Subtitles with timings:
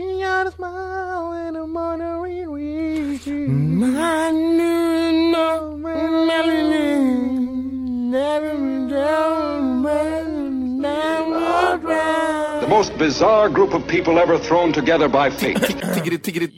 [0.00, 0.48] And
[3.78, 5.02] My new
[12.60, 15.58] the most bizarre group of people ever thrown together by fate.
[15.58, 16.48] Tiggeri, tiggeri,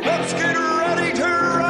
[0.00, 1.69] Let's get ready to!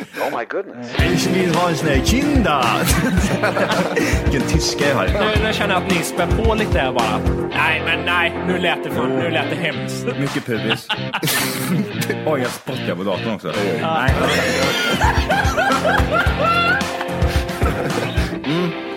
[1.13, 2.63] Ich vill ha en sån här kinda!
[4.23, 5.07] Vilken tyska jag har.
[5.07, 7.17] Nu, nu känner jag att ni spär på lite här bara.
[7.49, 8.33] Nej, men nej.
[8.47, 10.05] Nu lät det, nu lät det hemskt.
[10.19, 10.87] Mycket pubis.
[12.25, 13.51] Oj, jag spottar på datorn också.
[13.81, 14.13] Nej.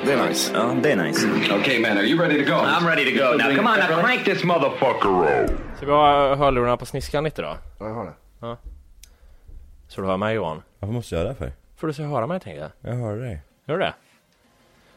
[0.06, 0.52] Det är nice.
[0.54, 1.26] Ja, det är nice.
[1.60, 2.56] Okay, man, are you ready to go?
[2.56, 3.36] I'm ready to go.
[3.36, 5.50] Now come on, now crank this motherfucker up.
[5.76, 7.56] Ska vi ha hörlurarna på sniskan lite då?
[7.78, 8.56] Ja, jag har det.
[9.88, 10.62] Så du hör mig Johan?
[10.84, 11.52] Varför måste jag göra det för?
[11.76, 12.70] Får du så höra mig tänker jag.
[12.92, 13.40] Jag hör dig.
[13.66, 13.94] Gör du det?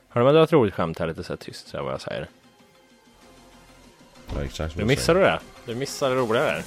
[0.09, 1.93] Hör du mig dra ett roligt skämt här lite så här tyst så här vad
[1.93, 2.27] jag säger?
[4.35, 5.39] Ja, exakt jag missade du det.
[5.65, 6.63] Du missade det roliga där.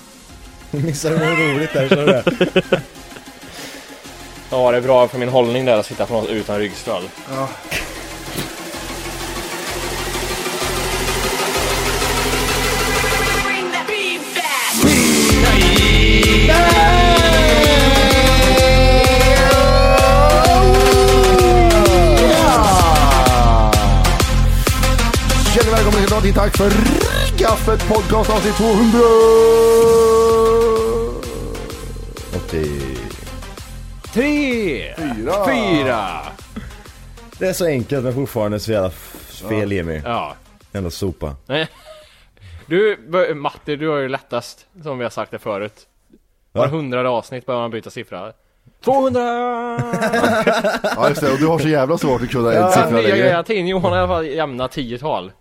[0.71, 1.89] Missade du något roligt där?
[1.89, 2.83] Så det.
[4.51, 7.03] Ja, det är bra för min hållning där att sitta på något utan ryggstöd.
[7.03, 8.00] Hjärtligt
[26.23, 26.71] Dagen Tack för
[27.39, 28.99] Gaffet podcast avsnitt 200!
[32.37, 32.67] 80.
[34.15, 34.95] Tre!
[34.97, 35.47] Fyra!
[35.47, 36.19] Fyra!
[37.39, 38.91] Det är så enkelt men fortfarande så jävla
[39.49, 40.01] fel Jimmy.
[40.05, 40.35] Ja.
[40.73, 41.37] Jävla sopa.
[42.67, 42.97] Du,
[43.35, 45.75] Matti, du har ju lättast, som vi har sagt det förut.
[46.53, 46.71] Var Va?
[46.73, 48.33] hundrade avsnitt behöver man byta siffra.
[48.85, 49.21] 200!
[50.97, 53.01] Ja just det, och du har så jävla svårt att kunna en Ja, siffra nya
[53.03, 53.19] längre.
[53.19, 55.33] grejer till Johan har i alla fall jämna tiotal.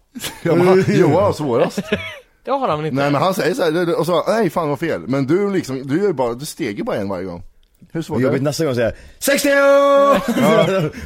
[0.43, 1.79] Ja, men han, Johan har svårast.
[2.43, 3.01] Det har han väl inte?
[3.01, 5.01] Nej men han säger så här, och så nej fan vad fel.
[5.07, 7.43] Men du liksom, du gör bara, du steg ju bara en varje gång.
[7.91, 8.43] Hur svårt är jobbigt det?
[8.43, 9.49] nästa gång säga 60!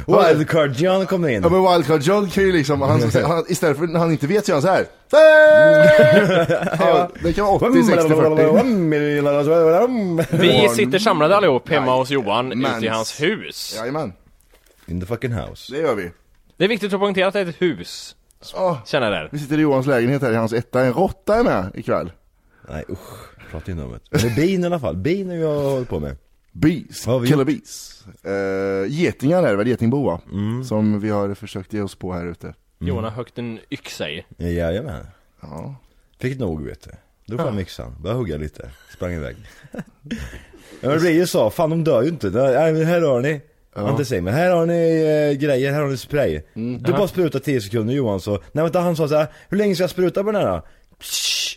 [0.06, 1.42] Wildcard John kommer in.
[1.42, 4.46] Ja men Wildcard John kan ju liksom, han, han, istället för när han inte vet
[4.46, 4.86] så gör han så här.
[6.78, 10.36] ja, det kan vara 80, 60, 40.
[10.36, 13.74] Vi sitter samlade allihop hemma hos Johan ute i hans hus.
[13.78, 14.12] Jajamän,
[14.86, 15.72] In the fucking house.
[15.72, 16.10] det gör vi.
[16.56, 18.16] Det är viktigt att poängtera att det är ett hus.
[18.52, 19.28] Jag där.
[19.32, 22.12] vi sitter i Johans lägenhet här i hans etta, en råtta är med ikväll.
[22.68, 24.22] Nej usch, prata inte om det.
[24.22, 24.96] Men bin i alla fall.
[24.96, 26.16] Bin är jag håller på med.
[26.52, 28.04] Bees, har vi killer bees.
[28.26, 30.20] Uh, getingar är det väl, getingboa.
[30.64, 32.54] Som vi har försökt ge oss på här ute.
[32.78, 34.24] Johan har högt en yxa i.
[34.38, 35.06] Jajamän.
[35.40, 35.74] Ja.
[36.20, 36.90] Fick nog vet du.
[37.26, 39.36] Drog fram yxan, började hugga lite, sprang iväg.
[39.72, 39.78] ja
[40.80, 42.30] men det blir ju så, fan de dör ju inte.
[42.30, 43.40] Nej men här har ni.
[43.74, 43.90] Ja.
[43.90, 46.40] Inte säg men här har ni eh, grejer, här har ni spray.
[46.54, 49.74] Du bara sprutar 10 sekunder Johan så, nej vänta han sa så här, hur länge
[49.74, 50.62] ska jag spruta på den här då?
[51.00, 51.56] Psh.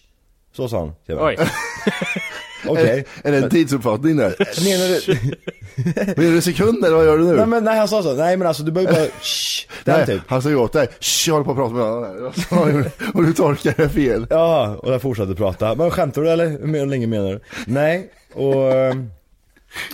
[0.55, 0.87] Så sa han.
[0.89, 1.37] Så jag bara, Oj.
[2.67, 3.05] Okej.
[3.23, 4.35] Är det en tidsuppfattning där?
[4.63, 6.15] Menar du?
[6.21, 7.35] Menar du sekunder, vad gör du nu?
[7.35, 10.05] nej men nej han sa så, nej men alltså du behöver bara shh, den Nej,
[10.05, 10.21] typ.
[10.27, 12.91] han sa ju åt dig, Shh, jag håller på att prata med någon här.
[13.13, 14.27] Och du tolkar det fel.
[14.29, 15.75] Ja, och jag fortsatte prata.
[15.75, 17.39] Men skämtar du eller hur länge menar du?
[17.65, 19.09] Nej, och ehm,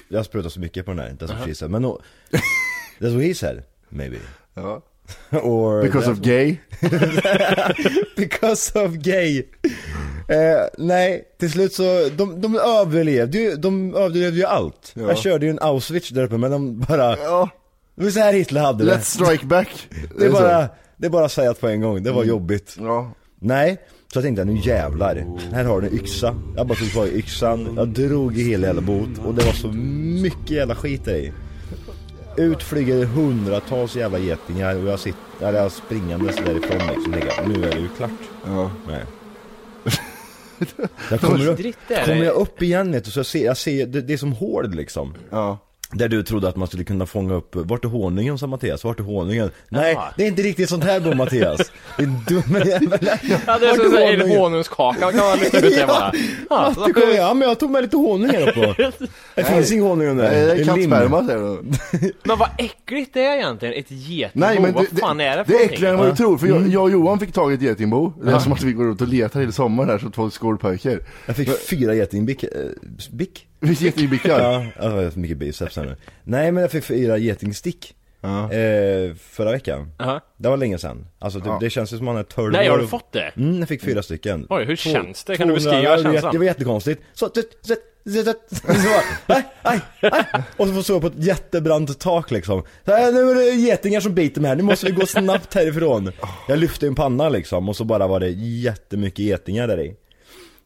[0.07, 1.71] jag sprutar så mycket på den här, that's what she said.
[1.71, 2.01] Men no,
[2.99, 4.17] that's what he said, maybe.
[4.53, 4.81] Ja.
[5.41, 6.57] Or Because of gay.
[8.17, 9.43] Because of gay.
[10.27, 14.91] Eh, nej, till slut så, de, de överlevde ju, de överlevde ju allt.
[14.95, 15.01] Ja.
[15.07, 17.49] Jag körde ju en Auschwitz där uppe men de bara, Ja,
[17.95, 18.91] det var så här Hitler hade det.
[18.95, 19.87] let's strike back.
[20.17, 20.33] Det är så.
[20.35, 20.67] bara,
[20.97, 22.75] det är bara att säga att på en gång, det var jobbigt.
[22.79, 23.11] Ja.
[23.39, 23.77] Nej,
[24.13, 26.35] så jag tänkte nu jävlar, här har du en yxa.
[26.55, 29.53] Jag bara tog tag i yxan, jag drog i hela jävla bot och det var
[29.53, 29.67] så
[30.21, 31.31] mycket jävla skit i.
[32.37, 37.49] Ut flyger hundratals jävla getingar och jag sitter, eller jag springandes därifrån liksom, tänker jag,
[37.49, 38.11] nu är det ju klart.
[38.45, 38.71] Ja.
[38.87, 39.03] Nej.
[41.09, 41.59] Jag kommer, upp,
[42.05, 44.31] kommer jag upp igen vet du, så jag ser, jag ser det, det är som
[44.31, 45.13] hård liksom.
[45.29, 45.57] Ja.
[45.95, 48.99] Där du trodde att man skulle kunna fånga upp, vart är honungen sa Mattias, vart
[48.99, 49.51] är honungen?
[49.69, 50.13] Nej, Jaha.
[50.17, 51.71] det är inte riktigt sånt här då Mattias.
[51.97, 52.99] Din dumme jävel.
[53.47, 53.75] Ja, det är
[54.15, 56.13] som en honungskaka kan man lyfta ut det bara.
[56.49, 58.91] Ja, Matte kom, ja men jag tog med lite honung här uppe.
[59.35, 60.31] Det finns ingen honung under.
[60.31, 62.11] Nej, det är kattsperma säger du.
[62.23, 64.45] Men vad äckligt det är egentligen, ett getingbo.
[64.47, 66.15] Nej men vad det, fan det, är det för det är äckligare än vad du
[66.15, 66.61] tror, för Mm.
[66.63, 68.13] jag, jag och Johan fick tag i ett getingbo.
[68.23, 70.99] Det är som att vi går ut och letar hela sommaren här som två skolpojkar.
[71.25, 72.49] Jag fick fyra getingbick, äh,
[73.11, 73.47] bick?
[73.67, 74.39] Fick getingbickar.
[74.39, 75.95] Ja, jag har så mycket biceps här nu.
[76.23, 77.95] Nej men jag fick fyra getingstick.
[78.21, 78.51] Ja.
[78.53, 79.91] Eh, förra veckan.
[79.99, 80.21] Jaha.
[80.37, 81.07] Det var länge sedan.
[81.19, 81.57] Alltså det, Ja.
[81.61, 83.31] det känns ju som man är 12 Nej, har du fått det?
[83.37, 84.47] Mm, jag fick fyra stycken.
[84.49, 85.37] Oj, hur Två- känns det?
[85.37, 86.31] Kan du 200 beskriva det var jätte- känslan?
[86.31, 87.01] Det var jättekonstigt.
[87.13, 87.75] Så, så, så,
[88.05, 88.89] så, så, så, så,
[89.33, 90.43] aj, aj, aj.
[90.57, 92.63] Och så såg jag på ett jättebrant tak liksom.
[92.85, 95.53] Så, här, nu är det getingar som biter mig här, nu måste vi gå snabbt
[95.53, 96.11] härifrån.
[96.47, 99.95] Jag lyfte en panna liksom och så bara var det jättemycket getingar där i.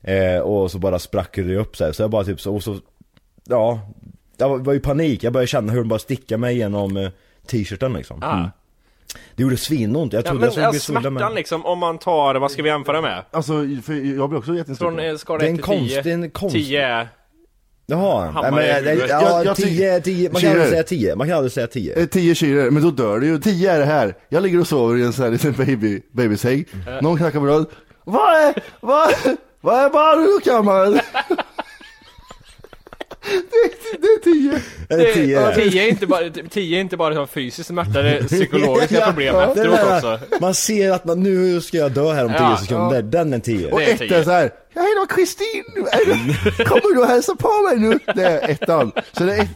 [0.03, 1.91] Eh, och så bara sprack det upp så här.
[1.91, 2.77] så jag bara typ så, och så,
[3.47, 3.79] ja.
[4.37, 7.09] Jag var, i panik, jag började känna hur de bara stickade mig genom eh,
[7.47, 8.23] t-shirten liksom.
[8.23, 8.43] Ah.
[9.35, 11.97] Det gjorde svinont, jag Ja, trodde men jag skulle bli full smärtan liksom, om man
[11.97, 13.23] tar, vad ska vi jämföra med?
[13.31, 13.53] Alltså,
[13.83, 15.09] för jag blir också Från jätteinstruktör.
[15.09, 16.01] eh, skala Det är 1 en till konst- 10.
[16.01, 17.07] det är en konst- 10 är...
[17.85, 19.09] Jaha, Hammare nej, men, huvudet.
[19.09, 21.99] ja, Jag- jag tio, tio, man kan aldrig säga tio, man kan aldrig säga tio.
[22.01, 23.39] Eh, 10 kilo, men då dör du ju.
[23.39, 24.15] 10 är det här.
[24.29, 26.65] Jag ligger och sover i en sån här liten baby, babysäng.
[27.01, 27.65] Någon knackar på dörren.
[28.03, 29.09] Vad är, vad,
[29.61, 30.99] vad är barnkammaren?
[33.27, 34.61] det, det är 10.
[34.89, 35.69] Det är tio.
[35.69, 39.35] 10 är inte bara, 10 är inte bara fysisk smärta, det är psykologiska Ja, problem
[39.35, 40.19] ja, efteråt det där, också.
[40.41, 43.39] Man ser att man, nu ska jag dö här om tio Ja, sekunder, den är
[43.39, 43.71] tio.
[43.71, 44.17] Och ett 10.
[44.17, 44.51] är så här.
[44.73, 45.63] Ja, hej då Kristin!
[46.65, 47.99] Kommer du och hälsa på mig nu?
[48.15, 48.91] Det är ettan.
[49.11, 49.47] Så det är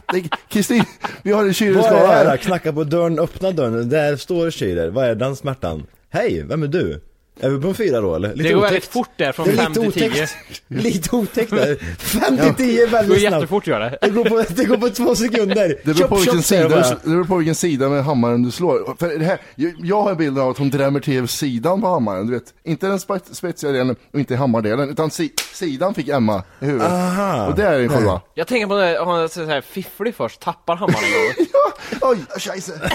[0.48, 0.84] Kristin,
[1.22, 2.36] vi har en det här?
[2.36, 5.86] Knacka på dörren, öppna dörren, där står Schüler, vad är den smärtan?
[6.10, 7.00] Hej, vem är du?
[7.40, 8.34] Är vi på en fyra då eller?
[8.34, 8.72] Lite Det går otäckt.
[8.74, 10.22] väldigt fort där, från Det är 5 lite till 10.
[10.22, 10.62] otäckt.
[10.68, 11.76] Lite otäckt där.
[11.98, 13.34] 5 till 10 är Det går väldigt snabbt.
[13.34, 13.98] jättefort gör det.
[14.02, 15.68] Det går på, det går på två sekunder.
[15.84, 18.96] Det beror, på vilken chop, sida, det beror på vilken sida med hammaren du slår.
[18.98, 19.38] För det här,
[19.82, 22.44] jag, har en bild av att hon drämmer till sidan på hammaren, du vet.
[22.64, 26.88] Inte den spe- spetsiga delen och inte hammardelen, utan si, sidan fick Emma i huvudet.
[26.90, 27.46] Aha.
[27.46, 28.20] Och det är själva.
[28.34, 31.46] Jag tänker på det, hon är så här fifflig först, tappar hammaren en gång.
[32.00, 32.72] Ja, oj, scheisse.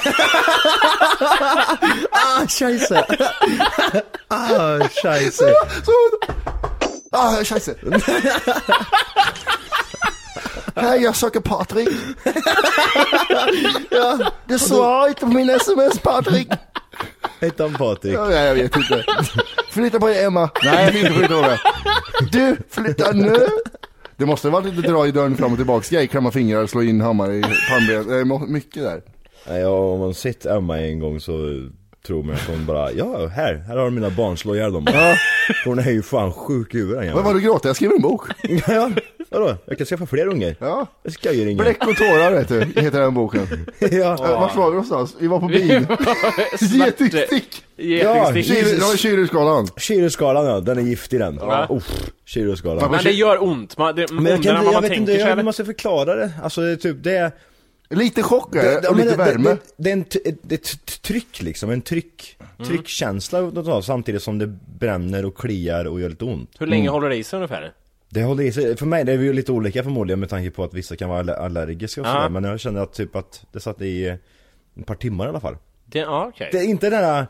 [2.11, 3.05] Ah, scheisse.
[4.27, 5.53] Ah, scheisse.
[5.85, 5.91] Så,
[7.11, 7.75] ah, scheisse.
[10.75, 11.89] Hej, jag söker Patrik.
[13.89, 16.47] ja, det svarar inte på min sms, Patrik.
[17.39, 18.13] Hette han Patrik?
[18.13, 19.03] Ja, jag vet inte.
[19.71, 20.49] Flytta på dig Emma.
[20.63, 21.59] Nej, jag vill inte flytta på dig.
[22.31, 23.47] Du, flytta nu.
[24.17, 26.83] Det måste ha varit lite dra i dörren fram och tillbaks grej, klämma fingrar, slå
[26.83, 28.49] in hammare i pannbenet.
[28.49, 29.01] Mycket där.
[29.47, 31.31] Nej, ja, om man sett Emma en gång så
[32.07, 34.83] tror man att hon bara, ja här, här har du mina barn, slå ihjäl dem
[34.85, 35.15] bara.
[35.65, 37.43] Hon är ju fan sjuk i huvudet den Vad var jäveln.
[37.43, 37.69] du gråter?
[37.69, 38.21] Jag skriver en bok.
[38.67, 38.89] Ja,
[39.29, 39.55] vadå?
[39.65, 40.55] Jag kan skaffa fler ungar.
[40.59, 40.87] Ja.
[41.03, 41.63] Jag ska ju ringa.
[41.63, 43.47] Bläck och tårar vet du, heter den boken.
[43.79, 43.87] Ja.
[43.91, 44.15] Ja.
[44.39, 45.15] Vart var vi någonstans?
[45.19, 45.61] Vi var på bil.
[46.59, 47.63] Getingstick.
[47.77, 48.45] Getingstick.
[48.57, 49.67] Kyr- Det var Kyrieskalan.
[49.77, 51.37] Kyroskalan ja, den är giftig den.
[51.41, 51.67] Ja.
[51.69, 52.09] Uff.
[52.91, 54.91] Men det gör ont, man, det, Men jag, ondare kan, än vad jag man vet
[54.91, 55.43] tänker inte sig eller?
[55.43, 56.31] man ska förklara det.
[56.43, 57.31] Alltså det är typ, det är...
[57.89, 59.49] Lite chock är det, och lite det, värme.
[59.49, 64.37] Det, det är en, ett, ett tryck liksom, en tryck, tryckkänsla att ta, samtidigt som
[64.37, 64.47] det
[64.79, 66.55] bränner och kliar och gör lite ont.
[66.59, 67.73] Hur länge håller det i sig ungefär?
[68.09, 70.63] Det håller i sig, för mig det är ju lite olika förmodligen med tanke på
[70.63, 72.13] att vissa kan vara aller- allergiska och Ja.
[72.13, 75.39] sådär Men jag känner att typ att det satt i ett par timmar i alla
[75.39, 76.49] fall Det, ja, okej.
[76.51, 77.25] Det är inte den här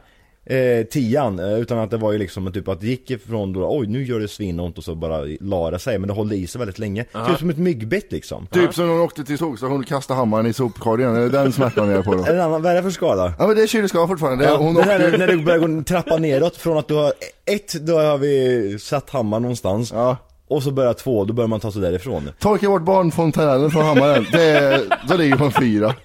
[0.50, 3.78] eh, tian, eh, utan att det var ju liksom typ att det gick ifrån då,
[3.80, 6.48] oj nu gör det svinont och så bara la det sig Men det håller i
[6.48, 8.48] sig väldigt länge, typ som ett myggbett liksom.
[8.48, 11.52] Typ som när hon åkte till tågstation och kastade hammaren i sopkorgen, är det den
[11.52, 12.26] smärtan jag är på då?
[12.28, 13.34] En annan, vad är det för skada?
[13.40, 15.18] Ja men det är Kyrieskalan fortfarande, det, Ja, hon det här åkte...
[15.18, 17.14] när det börjar gå trappa neråt från att du har
[17.46, 19.92] ett, då har vi satt hammaren någonstans.
[19.92, 20.18] Ja.
[20.50, 22.30] Och så börjar två, då börjar man ta sig därifrån.
[22.40, 25.96] Torka bort barnfontänen från hammaren, det är, då ligger en fyra.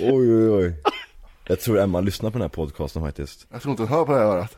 [0.00, 0.74] Oj oj oj
[1.48, 4.12] Jag tror Emma lyssnar på den här podcasten faktiskt Jag tror inte hon hör på
[4.12, 4.56] det här örat.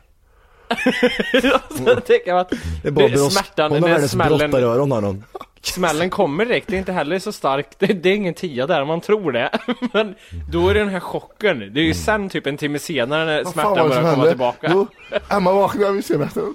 [1.77, 2.49] Så tänker jag att
[2.81, 5.23] Det är bara det, bross, smärtan, hon har den världens smällen brottaröron har hon
[5.61, 8.85] smällen kommer direkt, det är inte heller så starkt, det, det är ingen tia där,
[8.85, 9.49] man tror det.
[9.93, 10.15] Men
[10.51, 13.43] då är det den här chocken, det är ju sen typ en timme senare när
[13.43, 14.29] Vad fan smärtan var det börjar som komma hände?
[14.29, 14.67] tillbaka.
[14.71, 14.87] Jo,
[15.29, 16.53] Emma vaknade vid semestern.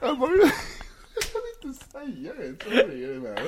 [0.00, 0.50] Emma, jag
[1.62, 2.64] kan inte säga det.
[2.64, 3.38] så är det med.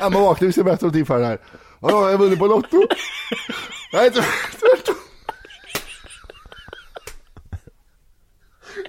[0.00, 1.38] Emma vaknade vid semestern och tippade här.
[1.82, 2.86] Vadå, jag har vunnit på Lotto?
[3.92, 4.94] Nej, tvärtom.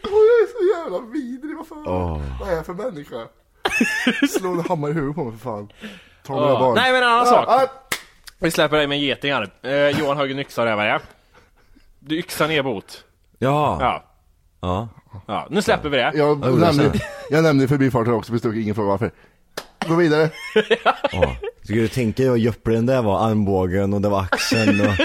[0.03, 1.88] Åh, jag är så jävla vidrig, vad fan.
[1.88, 2.21] Åh.
[2.39, 3.27] Vad är jag för människa?
[4.29, 5.71] Slå en hammare i huvudet på mig för fan.
[6.23, 6.75] Ta mina barn.
[6.75, 7.45] Nej men en annan sak.
[7.47, 7.67] ja.
[8.39, 9.50] Vi släpper dig med getingar.
[9.62, 11.00] Eh, Johan högg en yxa där ja.
[12.00, 13.03] Du yxar ner bot.
[13.39, 13.77] Ja.
[13.81, 14.03] Ja.
[14.62, 14.88] Ja.
[15.27, 16.12] Ja, nu släpper vi det.
[16.15, 16.91] Jag jag nämnde,
[17.29, 19.12] jag nämnde i förbifarten också, men stod ingen fråga varför.
[19.87, 20.29] Gå vidare.
[21.11, 21.35] Ja.
[21.63, 24.93] Ska du tänka hur jobbig den där var, armbågen och det var axeln och...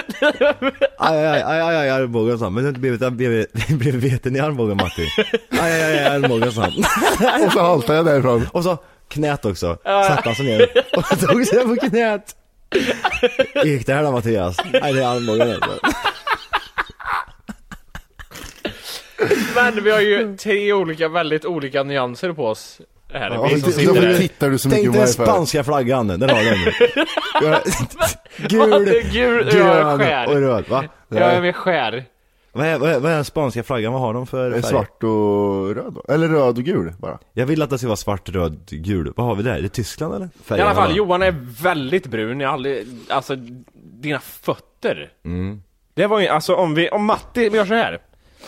[0.99, 2.51] Aj, aj, aj, aj, aj, armbågen sa.
[2.51, 5.09] Men du har inte blivit, blivit, blivit veten i armbågen Matti.
[5.51, 6.67] Aj, aj, aj, armbågen sa.
[7.47, 8.47] Och så haltade jag därifrån.
[8.53, 9.79] Och så knät också.
[9.85, 12.37] Satte han sig ner och tog sig på knät.
[13.65, 14.57] Gick det här då Mattias?
[14.73, 15.79] Nej det är armbågen alltså.
[19.55, 22.81] Men vi har ju tre olika, väldigt olika nyanser på oss.
[23.13, 24.15] Här, Ja, vi som sitter där.
[24.19, 26.29] tittar du så mycket Tänk dig spanska flaggan, den har
[27.43, 27.59] den.
[28.49, 30.27] Gul, Gul, grön skär.
[30.29, 30.85] och röd va?
[31.09, 32.05] Ja, jag är skär.
[32.53, 34.63] Vad är, vad, är, vad är den spanska flaggan, vad har de för färg?
[34.63, 36.13] Svart och röd då?
[36.15, 37.19] Eller röd och gul bara.
[37.33, 39.13] Jag vill att det ska vara svart, röd, gul.
[39.17, 39.57] Vad har vi där?
[39.57, 40.27] Är det Tyskland eller?
[40.27, 40.97] I Färgerna, alla fall, va?
[40.97, 42.41] Johan är väldigt brun.
[42.41, 43.37] Jag har aldrig, alltså,
[43.75, 45.11] dina fötter.
[45.25, 45.63] Mm.
[45.95, 47.99] Det var ju, alltså om vi, om Matti, vi gör så här.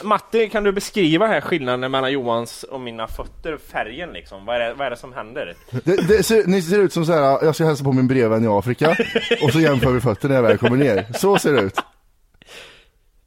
[0.03, 4.45] Matti, kan du beskriva här skillnaden mellan Johans och mina fötter, färgen liksom?
[4.47, 5.55] Vad är det, vad är det som händer?
[5.85, 7.45] Det, det ser, ni ser ut som så här.
[7.45, 8.97] jag ska hälsa på min brevvän i Afrika
[9.43, 11.07] och så jämför vi fötterna när jag väl kommer ner.
[11.19, 11.79] Så ser det ut.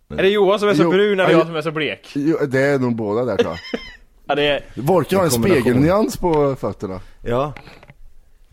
[0.10, 2.12] Är det Johan som är så Jo, brun eller ja, jag som är så blek?
[2.16, 3.60] Jo, Det är nog båda där tror jag.
[4.26, 7.00] Ja, det är, Volker har en spegelnyans på fötterna.
[7.22, 7.54] Ja.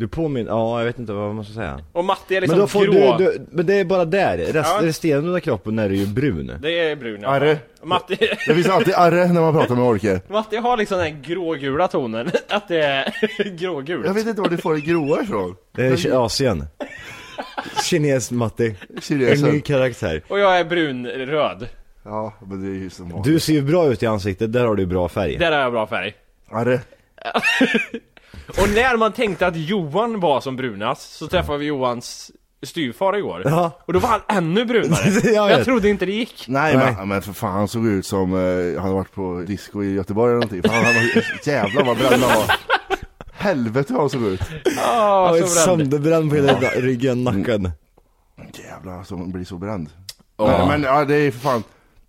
[0.00, 1.80] Du påminner, ja jag vet inte vad man ska säga.
[1.92, 3.16] och Matti är liksom men då får grå.
[3.18, 4.38] du, du, men det är bara där.
[4.38, 4.78] Rest, Ja.
[4.82, 6.52] Resterande av kroppen är ju brun.
[6.62, 7.28] Det är brun ja.
[7.28, 7.58] Arre.
[7.82, 8.16] Matti,
[8.46, 10.20] Det finns alltid arre när man pratar med Orke.
[10.28, 12.30] Matti har liksom den här grågula tonen.
[12.48, 13.12] Att det är
[13.58, 14.06] grågult.
[14.06, 15.56] Jag vet inte var du får det gråa ifrån.
[15.72, 16.64] Det är Asien.
[17.84, 18.74] Kines Matti.
[19.02, 19.48] Kinesen.
[19.48, 20.22] En ny karaktär.
[20.28, 21.68] Och jag är brunröd.
[22.04, 23.24] Ja, men det är ju som vanligt.
[23.32, 25.36] Du ser ju bra ut i ansiktet, där har du bra färg.
[25.38, 26.14] Där har jag bra färg.
[26.50, 26.80] Arre.
[28.58, 32.30] Och när man tänkte att Johan var som brunast så träffade vi Johans
[32.62, 33.42] styvfar igår.
[33.44, 33.70] Ja.
[33.86, 35.10] Och då var han ännu brunare.
[35.34, 36.44] Jag jag, trodde inte det gick.
[36.48, 36.94] Nej, Nej.
[36.98, 39.94] Men, men för fan han såg ut som, eh, han hade varit på disco i
[39.94, 40.62] Göteborg eller någonting.
[40.62, 42.56] Fan, han var, jävlar vad bränd han var.
[43.32, 44.40] Helvete vad han såg ut.
[44.88, 45.48] Ah, så bränd.
[45.48, 47.70] sönderbränd på hela ryggen, nacken.
[48.68, 49.88] Jävlar som blir så bränd.
[50.36, 50.46] Ja.
[50.58, 51.62] Men, men ja, det är för fan.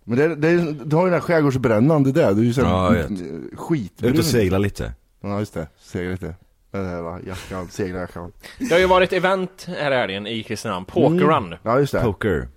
[0.04, 2.32] Men det, det, är- du har ju den här skärgårdsbrännan, det där.
[2.32, 2.94] Du är ju sån Ja,
[3.56, 4.12] skitbrun.
[4.12, 4.92] Ut och segla lite.
[5.22, 5.68] Ja just det,
[6.72, 8.32] här va, jackan, seglarjackan.
[8.58, 11.46] Det har ju varit event här i helgen i Kristinehamn, Pokerrun.
[11.46, 11.58] Mm.
[11.62, 12.00] Ja just det.
[12.00, 12.48] Poker.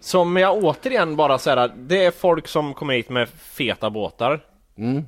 [0.00, 4.40] Som jag återigen bara säger, det är folk som kommer hit med feta båtar.
[4.78, 5.04] Mm.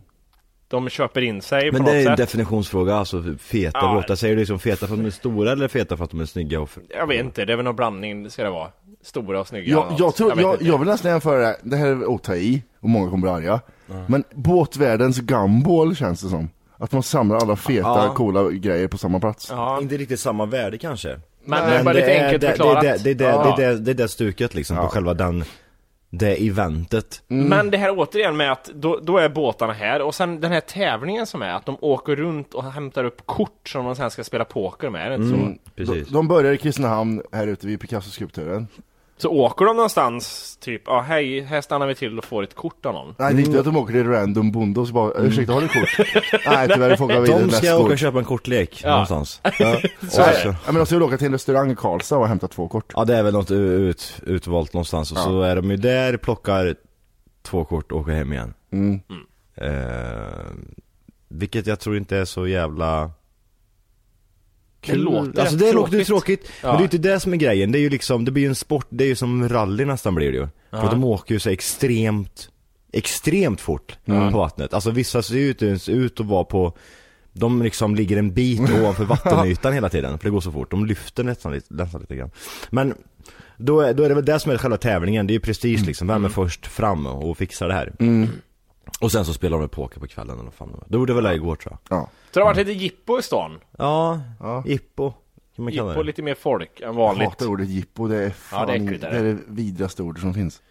[0.69, 2.26] De köper in sig Men på det är något en sätt.
[2.26, 3.95] definitionsfråga, alltså feta Ja.
[3.95, 4.14] båtar.
[4.14, 6.25] Säger du liksom feta för att de är stora eller feta för att de är
[6.25, 6.61] snygga?
[6.61, 8.69] Och Jag vet inte, det är väl någon blandning ska det vara.
[9.02, 9.71] Stora och snygga.
[9.71, 10.64] Jag, jag, tror, jag, inte.
[10.64, 11.57] jag vill nästan jämföra det, här.
[11.62, 13.61] det här är att ta i, och många kommer bli arga.
[14.07, 16.49] Men båtvärldens gumball känns det som.
[16.80, 18.14] Att man samlar alla feta, Ja.
[18.14, 19.49] coola grejer på samma plats.
[19.50, 21.20] Ja, Inte riktigt samma värde kanske.
[21.44, 22.80] men det är bara lite enkelt det, förklarat.
[22.82, 23.54] Det, det, det, det, Ja.
[23.58, 24.82] det, det, det är det stuket liksom, Ja.
[24.82, 25.44] på själva den,
[26.10, 27.22] det eventet.
[27.28, 30.60] Men det här återigen med att då, då är båtarna här och sen den här
[30.60, 34.25] tävlingen som är att de åker runt och hämtar upp kort som de sen ska
[34.25, 35.34] spela poker med, är det inte så?
[35.44, 36.08] Mm, precis.
[36.08, 38.66] De, de börjar i Kristinehamn, här ute vid Picasso-skulpturen.
[39.22, 42.86] Så åker de någonstans, typ, ja hej, här stannar vi till och får ett kort
[42.86, 43.14] av någon.
[43.18, 45.60] Nej det är inte att de åker till random bonde och så bara, ursäkta har
[45.60, 45.98] du kort?
[46.46, 48.90] Nej tyvärr, får åka vidare De ska åka och köpa en kortlek Ja.
[48.90, 49.40] någonstans.
[49.42, 49.50] Ja.
[50.10, 50.56] Så är så- det.
[50.66, 52.92] Ja men de ska väl åka till en restaurang i Karlstad och hämta två kort.
[52.96, 56.74] Ja det är väl något ut, utvalt någonstans och så är de ju där, plockar
[57.42, 58.54] två kort och åker hem igen.
[58.72, 59.00] Mm.
[59.54, 60.44] Eh,
[61.28, 63.10] vilket jag tror inte är så jävla
[64.87, 66.06] Det låter Alltså det låter tråkigt.
[66.06, 66.68] tråkigt, Ja.
[66.68, 67.72] men det är inte det som är grejen.
[67.72, 70.14] Det är ju liksom, det blir ju en sport, det är ju som rally nästan
[70.14, 70.49] blir det ju.
[70.70, 72.49] För att de åker ju så extremt,
[72.92, 74.75] extremt fort på vattnet.
[74.75, 76.76] Alltså vissa ser ju inte ens ut att vara på
[77.32, 80.70] de liksom ligger en bit ovanför vattenytan hela tiden, för det går så fort.
[80.70, 82.30] De lyfter nästan lite, nästan lite grann.
[82.70, 82.94] Men
[83.56, 85.87] då är, då är det väl det som är själva tävlingen, det är ju prestige
[85.87, 86.08] liksom.
[86.08, 87.92] Vem är först fram och fixar det här?
[89.00, 90.84] Och sen så spelar de poker på kvällen eller vad fan det var.
[90.88, 91.99] Det gjorde väl det igår tror jag.
[91.99, 92.10] Ja.
[92.32, 93.60] Så det har varit lite jippo i stan.
[93.78, 94.62] Ja, Ja.
[94.66, 95.12] jippo.
[95.56, 96.06] Kan man kalla Jippo, det.
[96.06, 97.28] lite mer folk än Jag vanligt.
[97.28, 99.28] hatar ordet jippo, det är fan, Ja, det är äckligt, det är det.
[99.30, 100.62] är det vidrigaste ordet som finns.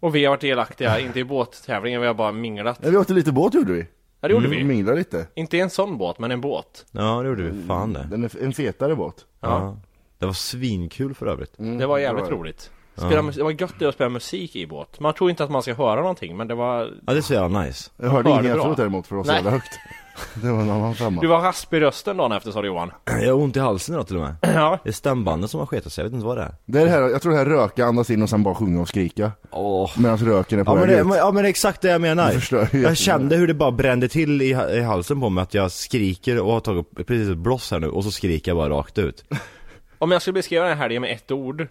[0.00, 2.82] Och vi har varit delaktiga, inte i båttävlingen, vi har bara minglat.
[2.82, 3.86] Nej, vi åkte lite båt gjorde vi.
[4.20, 4.64] Ja det gjorde Mm, vi.
[4.64, 5.26] Mingla lite.
[5.34, 6.86] Inte i en sån båt, men en båt.
[6.90, 8.06] Ja det gjorde vi, fan det.
[8.10, 9.26] Den är en fetare båt.
[9.40, 9.76] Ja.
[10.18, 11.52] Det var svinkul för övrigt.
[11.56, 12.70] Det var jävligt roligt.
[12.96, 15.00] Spela, mus- Det var gött att spela musik i båt.
[15.00, 16.80] Man tror inte att man ska höra någonting, men det var...
[17.06, 17.90] Ja det är så jävla nice.
[17.96, 18.60] Jag hörde hörde inget bra.
[18.62, 19.36] efteråt däremot för det var så Nej.
[19.36, 19.72] jävla högt.
[20.34, 21.20] Det var en annan femma.
[21.20, 22.90] Du var raspig i rösten dagen efter sa du Johan.
[23.06, 24.34] Jag har ont i halsen idag till och med.
[24.54, 24.78] Ja.
[24.84, 26.54] Det är stämbanden som har sketat sig, jag vet inte vad det är.
[26.66, 28.80] Det är det här, jag tror det här röka, andas in och sen bara sjunga
[28.80, 29.32] och skrika.
[29.50, 29.90] Åh.
[29.98, 31.06] Medan röken är på Ja men, väg det, ut.
[31.06, 32.28] men- ja men det är exakt det jag menar.
[32.32, 32.98] Du förstör ju jag jättemycket.
[32.98, 36.52] kände hur det bara brände till i, i halsen på mig, att jag skriker och
[36.52, 39.24] har tagit precis ett bloss här nu och så skriker jag bara rakt ut.
[39.98, 41.66] Om jag skulle beskriva den här helgen med ett ord,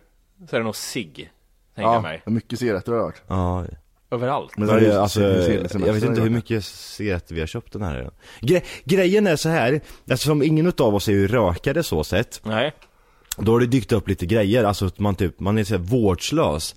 [0.50, 1.04] så är det nog sig.
[1.14, 1.30] Tänker
[1.76, 2.22] jag Ja, mig.
[2.26, 3.22] mycket cigaretter har jag hört.
[3.28, 3.66] Ja,
[4.12, 4.58] Överallt.
[4.58, 7.82] Men det är alltså, semester jag vet inte hur mycket cigaretter vi har köpt den
[7.82, 8.10] här
[8.42, 12.74] Gre Grejen är så här, eftersom ingen utav oss är ju rökare så sett Nej.
[13.38, 15.82] Då har det dykt upp lite grejer, alltså att man typ, man är så här
[15.82, 16.76] vårdslös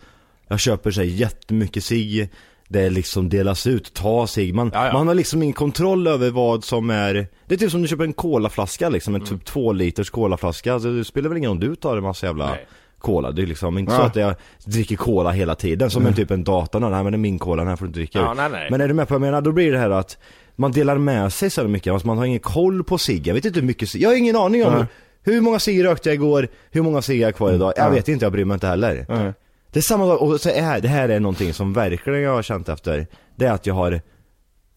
[0.48, 2.30] Jag köper sig jättemycket cigg
[2.68, 4.92] Det liksom delas ut, ta cigg, man, Ja, ja.
[4.92, 8.04] man har liksom ingen kontroll över vad som är Det är typ som du köper
[8.04, 11.68] en colaflaska liksom, en typ två liters colaflaska alltså, Det spelar väl ingen roll om
[11.68, 12.66] du tar en massa jävla Nej.
[13.00, 13.98] Cola, det är liksom inte Ja.
[13.98, 17.16] så att jag dricker cola hela tiden som en typ en dator, nej men det
[17.16, 18.68] är min cola, den här får du inte dricka Ja, nej, nej.
[18.70, 19.40] Men är du med på vad jag menar?
[19.42, 20.18] Då blir det här att
[20.56, 23.26] man delar med sig så mycket, alltså man har ingen koll på cigg.
[23.26, 24.84] Jag vet inte hur mycket cigg, jag har ingen aning om Nej.
[25.22, 27.72] hur många cigg rökte jag igår, hur många cigg jag har kvar idag.
[27.76, 27.90] Jag Ja.
[27.90, 29.06] vet inte, jag bryr mig inte heller.
[29.08, 29.32] Nej.
[29.72, 32.42] Det är samma sak, och så är, det här är någonting som verkligen jag har
[32.42, 33.06] känt efter.
[33.36, 34.00] Det är att jag har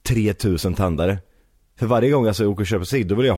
[0.08, 1.18] 3000 tändare.
[1.80, 3.38] För varje gång jag åker och köper cigg, då vill jag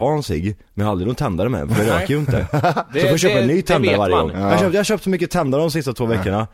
[0.00, 2.00] Ha en cigg, men jag aldrig någon tändare med, för det Nej.
[2.00, 2.46] röker ju inte.
[2.92, 4.28] Det- så jag får köpa det- en ny det tändare varje man.
[4.28, 4.36] gång.
[4.36, 6.46] Jag, har köpt, jag har köpt så mycket tändare de sista två veckorna.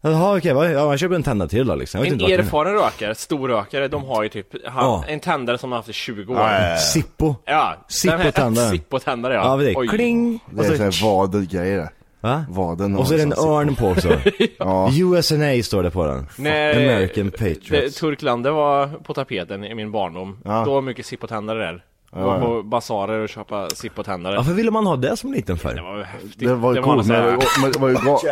[0.00, 2.00] Jaha okej, vad- ja, jag köper en tändare till då liksom.
[2.00, 5.04] Jag En det erfaren rökare, storrökare, de har ju typ ha, Ja.
[5.08, 6.40] en tändare som de har haft i 20 år.
[6.40, 6.76] Ja, ja.
[6.76, 7.34] Zippo.
[7.44, 8.70] Ja, Zippo-tändare.
[8.70, 9.40] Zippo-tändare ja.
[9.44, 9.88] Ja, det är Oj.
[9.88, 10.40] kling.
[10.50, 11.90] Det är så, såhär vaden-grejer det.
[12.20, 12.44] va?
[12.50, 14.08] Vaden Och så är det en örn på också.
[14.58, 14.90] Ja.
[14.92, 16.26] USNA står det på den.
[16.38, 17.96] Nej, American det, Patriots.
[18.00, 20.38] Turklander var på tapeten i min barndom.
[20.44, 20.62] Ja.
[20.64, 21.84] Då var mycket Zippo-tändare där.
[22.12, 24.36] Ja, Gå på basarer och köpa Zippo-tändare.
[24.36, 25.82] Varför ville man ha det som liten Det för?
[25.82, 26.38] var ju häftigt.
[26.38, 28.20] Det var ju coolt, men det var- men det var ju ga-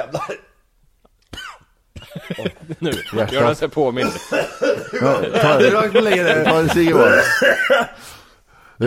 [2.78, 2.90] Nu,
[3.32, 4.10] gör den sig påmind.
[5.00, 5.60] Ja, ta,
[6.44, 7.14] ta en cigg bara.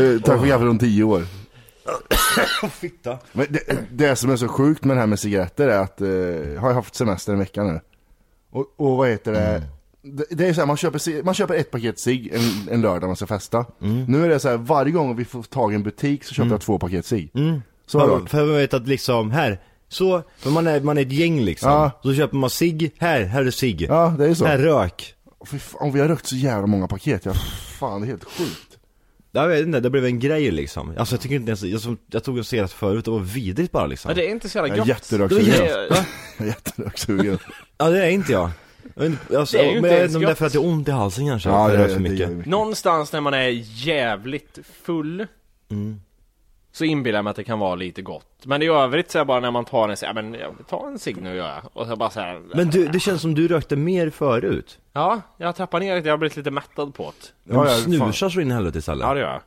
[0.02, 1.23] Eh, Tack för kaffet om tio år.
[2.71, 3.17] Fitta.
[3.32, 3.60] Men det,
[3.91, 6.08] det som är så sjukt med det här med cigaretter är att, eh,
[6.54, 7.80] jag har haft semester en vecka nu.
[8.52, 9.63] Och, och vad heter det?
[10.01, 13.07] Det, det är så här, man köper, man köper ett paket cigg en, en lördag
[13.07, 13.65] man ska festa.
[14.07, 16.51] Nu är det så här, varje gång vi får tag i en butik så köper
[16.51, 17.31] jag två paket cigg.
[17.85, 19.59] Så har det För, för man vet att liksom, här,
[19.89, 21.71] så, för man är, man är ett gäng liksom.
[21.71, 21.91] Ja.
[22.03, 23.81] Så köper man cigg, här, här är cigg.
[23.81, 24.45] Ja, det är så.
[24.45, 25.15] Här rök.
[25.59, 27.33] Fan, vi har rökt så jävla många paket, ja,
[27.79, 28.77] fan det är helt sjukt.
[29.31, 30.93] Jag vet inte, det blev en grej liksom.
[30.97, 33.85] Alltså jag tycker inte ens, jag, jag tog en cigarett förut, det var vidrigt bara
[33.88, 34.09] liksom.
[34.09, 35.12] Men det är inte så jävla Jag är gött.
[35.12, 35.53] jätteröksugen.
[36.38, 37.39] Jag är jätteröksugen.
[37.77, 38.49] Ja det är inte jag.
[39.37, 40.53] Alltså, Det är ju inte men jag vet ens inte om det är för att
[40.53, 42.29] jag har ont i halsen kanske, Ja, för det, röker för det mycket.
[42.29, 42.45] mycket.
[42.51, 43.47] Någonstans när man är
[43.85, 45.27] jävligt full
[45.71, 46.01] Mm.
[46.71, 49.19] Så inbillar jag mig att det kan vara lite gott Men i övrigt så är
[49.21, 51.47] det bara när man tar en så ja, men jag tar en cigg nu gör
[51.47, 54.79] jag Och så bara så här, Men du, det känns som du rökte mer förut.
[54.93, 57.13] Ja, jag trappar ner lite, jag har blivit lite mättad på
[57.43, 57.81] det Ja, du ja, fan.
[57.83, 59.07] snusar så in i helvete istället.
[59.07, 59.41] Ja det gör jag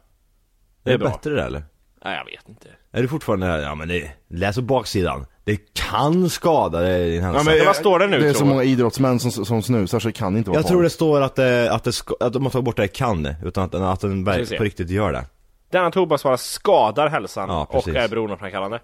[0.82, 1.08] det är bra.
[1.08, 1.62] bättre det eller?
[2.04, 5.26] Nej jag vet inte Är du fortfarande här, ja men det, läs på baksidan.
[5.44, 7.38] Det kan skada dig, din hälsa.
[7.50, 10.08] Ja, men, vad står det nu, Det är så många idrottsmän som, som snusar så
[10.08, 10.92] det kan inte vara jag tror det farligt.
[10.92, 13.74] står att, det, att, det ska, att de har tagit bort det kan, utan att,
[13.74, 14.56] att den Ska vi se.
[14.56, 15.24] på riktigt gör det.
[15.70, 17.94] Denna tobaksvara skadar hälsan Ja, och precis.
[17.94, 18.80] är beroendeframkallande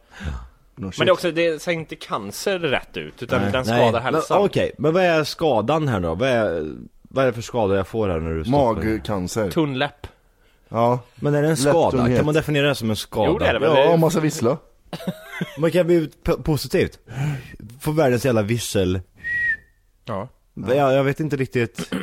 [0.76, 3.52] No Men det är också, det ser inte cancer rätt ut utan Nej.
[3.52, 6.14] den skadar men, hälsan Okej, men vad är skadan här då?
[6.14, 8.74] Vad är, vad är det för skada jag får här när du stoppar?
[8.74, 9.50] Magcancer.
[9.50, 10.06] Tunnläpp
[10.68, 11.00] Ja.
[11.14, 12.16] Men är det en skada?
[12.16, 13.30] Kan man definiera det som en skada?
[13.30, 13.76] Jo, det är det väl.
[13.76, 14.56] Ja, om man ska vissla.
[15.58, 16.10] Man kan bli
[16.44, 16.98] positivt.
[17.80, 19.00] Få världens jävla vissel.
[20.04, 20.28] Ja.
[20.54, 21.90] Jag, jag vet inte riktigt.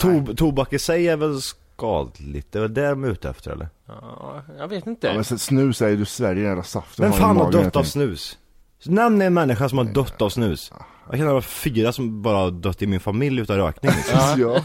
[0.00, 2.52] To, tobak i sig är väl skadligt?
[2.52, 3.68] Det är väl det de är ute efter eller?
[3.86, 5.06] Ja, jag vet inte.
[5.06, 7.02] Ja, men snus är ju, du sväljer den jävla saften.
[7.02, 8.38] Vem fan har dött av snus?
[8.84, 10.72] Nämn en människa som har dött av snus.
[11.10, 14.18] Jag kan ha fyra som bara har dött i min familj utav rökning liksom.
[14.40, 14.64] Ja.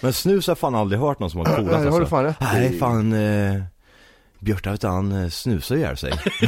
[0.00, 2.06] Men snus har jag fan aldrig hört någon som har Nej, kolat det har du
[2.06, 2.36] fan rätt.
[2.40, 3.62] Nej fan, eh,
[4.38, 6.12] Björta vet han eh, snusar ihjäl sig.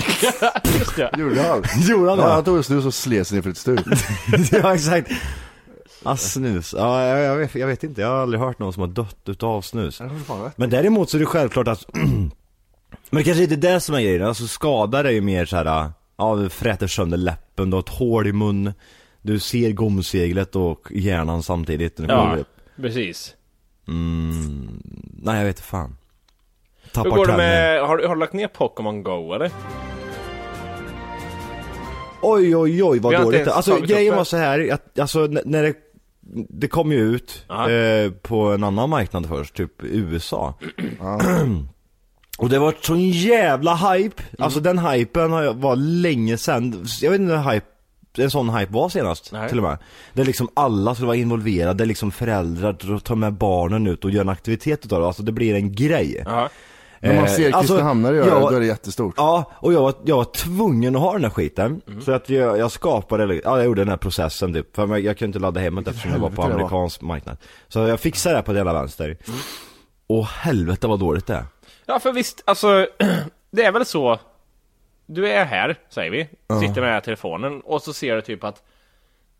[0.78, 1.10] Just det.
[1.18, 1.62] Gjorde han?
[1.88, 2.32] Gjorde han Ja, det?
[2.32, 3.80] han tog en snus och slet sig ner för ett stup.
[4.52, 5.10] ja exakt.
[6.02, 8.80] Ah, snus, ja jag, jag, vet, jag vet inte, jag har aldrig hört någon som
[8.80, 9.98] har dött utav snus.
[9.98, 10.54] Det har du fan rätt i.
[10.56, 14.00] Men däremot så är det självklart att Men det kanske inte är det som är
[14.00, 17.88] grejen, alltså skadar är ju mer såhär Ja, du fräter sönder läppen, du har ett
[17.88, 18.72] hål i mun
[19.22, 22.48] Du ser gomseglet och hjärnan samtidigt när du Ja, kommer upp.
[22.76, 23.34] Precis.
[23.88, 24.82] mm,
[25.22, 25.96] Nej jag vet inte fan.
[26.92, 29.50] Tappar Hur går det med, har, har du lagt ner Pokémon Go eller?
[32.22, 33.48] Oj oj oj vad dåligt.
[33.48, 35.74] Alltså grejen var så här, att, alltså när det
[36.48, 40.54] Det kom ju ut eh, på en annan marknad först, typ USA
[42.38, 47.34] Och det var sån jävla hype, alltså den hypen var länge sedan, jag vet inte
[47.34, 47.66] när hype
[48.18, 49.48] en sån hype var senast Nej.
[49.48, 49.78] till och med.
[50.12, 54.28] Där liksom alla skulle vara involverade, liksom föräldrar tar med barnen ut och gör en
[54.28, 56.22] aktivitet utav det, alltså det blir en grej.
[56.26, 56.48] Ja.
[57.00, 59.14] När man Eh, ser alltså, Kristinehamnare göra det, jag- då är det jättestort.
[59.16, 61.80] Ja, och jag var, jag var tvungen att ha den här skiten.
[62.04, 64.76] Så att jag, jag skapade, ja jag gjorde den här processen typ.
[64.76, 66.54] För jag, jag kunde inte ladda hem det eftersom det var på det var.
[66.54, 67.36] amerikansk marknad.
[67.68, 69.16] Så jag fixade det på hela vänster.
[70.06, 71.44] Och helvete vad dåligt det är.
[71.86, 72.86] Ja, för visst, alltså,
[73.52, 74.18] det är väl så.
[75.06, 76.28] Du är här, säger vi,
[76.60, 78.62] sitter med telefonen och så ser du typ att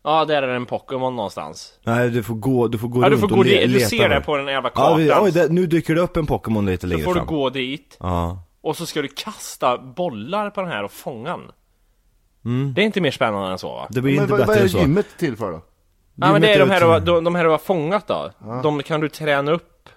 [0.03, 1.79] Ja, där är en Pokémon någonstans.
[1.83, 3.61] Nej du får gå, du får gå Ja, du runt får och gå le, dit,
[3.61, 4.21] du leta ser det där.
[4.21, 4.97] på den jävla Ja, kartan.
[4.99, 7.27] vi, oj, det, nu dyker det upp en Pokémon lite längre får du fram.
[7.27, 8.39] gå dit Ja.
[8.61, 11.51] och så ska du kasta bollar på den här och fånga den.
[12.45, 12.73] Mm.
[12.73, 13.87] Det är inte mer spännande än så va?
[13.89, 14.77] Det blir Men inte vad, vad bättre är än så.
[14.79, 15.61] gymmet till för då?
[16.15, 18.31] Ja men det är de här, du, de, de här du har fångat då.
[18.63, 19.89] De kan du träna upp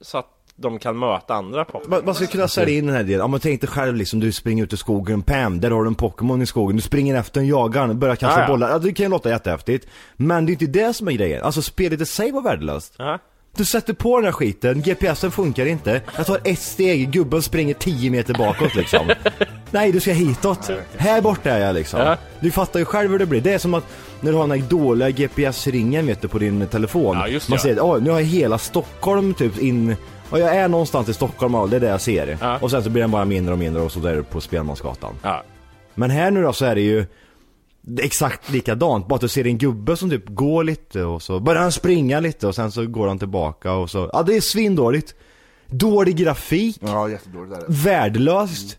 [0.00, 1.90] så att de kan möta andra Pokémon.
[1.90, 3.18] Man, man ska kunna sälja in den här delen.
[3.20, 5.88] Ja men tänk dig själv liksom, du springer ut i skogen, Pam, där har du
[5.88, 6.76] en Pokémon i skogen.
[6.76, 8.48] Du springer efter en jagaren, börjar kasta Ja, ja.
[8.48, 8.70] bollar.
[8.70, 9.86] Ja, det kan ju låta jättehäftigt.
[10.16, 11.42] Men det är inte det som är grejen.
[11.42, 12.94] Alltså spelet i sig var värdelöst.
[12.98, 13.18] Ja.
[13.56, 16.00] Du sätter på den här skiten, GPSen funkar inte.
[16.16, 19.10] Jag tar ett steg, gubben springer 10 meter bakåt liksom.
[19.70, 20.70] Nej, du ska hitåt.
[20.96, 22.00] Här borta är jag liksom.
[22.00, 22.16] Ja.
[22.40, 23.40] Du fattar ju själv hur det blir.
[23.40, 23.84] Det är som att
[24.20, 27.16] när du har den här dåliga GPS-ringen vet du på din telefon.
[27.16, 27.58] Ja, Man ja.
[27.58, 29.96] ser, oj nu har jag hela Stockholm typ in
[30.30, 32.38] och jag är någonstans i Stockholm, ja, det är det jag ser.
[32.40, 32.58] Ja.
[32.58, 35.14] Och sen så blir den bara mindre och mindre och så där på Spelmansgatan.
[35.22, 35.42] Ja.
[35.94, 37.06] Men här nu då så är det ju
[38.00, 41.62] exakt likadant, bara att du ser en gubbe som typ går lite och så börjar
[41.62, 45.14] han springa lite och sen så går han tillbaka och så, ja det är svindåligt.
[45.66, 47.66] Dålig grafik, Ja, jättedåligt är det.
[47.68, 48.78] värdelöst.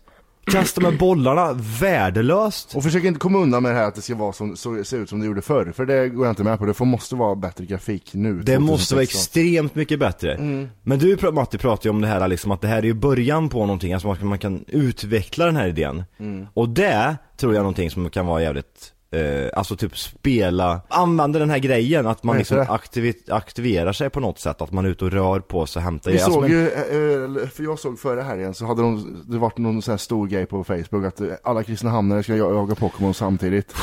[0.52, 2.74] Kasta med bollarna, värdelöst.
[2.74, 4.96] Och försök inte komma undan med det här att det ska vara som, så, se
[4.96, 6.66] ut som det gjorde förr, för det går jag inte med på.
[6.66, 8.42] Det får, måste vara bättre grafik nu.
[8.42, 9.18] Det måste vara 2016.
[9.18, 10.34] extremt mycket bättre.
[10.34, 10.68] Mm.
[10.82, 13.48] Men du Matti pratar ju om det här liksom att det här är ju början
[13.48, 16.04] på någonting, alltså man kan, man kan utveckla den här idén.
[16.18, 16.46] Mm.
[16.54, 21.38] Och det tror jag är någonting som kan vara jävligt Eh, alltså typ spela, använda
[21.38, 24.88] den här grejen att man liksom aktivi- aktiverar sig på något sätt, att man är
[24.88, 26.24] ute och rör på sig, hämtar Vi grejer.
[26.24, 29.38] Alltså, såg men- ju, eh, eh, för jag såg förra helgen så hade de, det
[29.38, 32.74] varit någon sån här stor grej på Facebook att eh, alla Kristinehamnare ska ja- jaga
[32.74, 33.74] Pokémon samtidigt.